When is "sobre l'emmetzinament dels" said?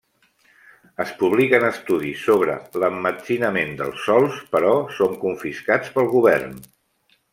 2.29-4.07